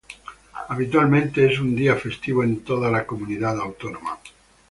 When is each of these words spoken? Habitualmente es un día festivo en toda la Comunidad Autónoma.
Habitualmente 0.69 1.45
es 1.53 1.59
un 1.59 1.75
día 1.75 1.95
festivo 1.95 2.43
en 2.43 2.63
toda 2.63 2.89
la 2.89 3.05
Comunidad 3.05 3.59
Autónoma. 3.59 4.17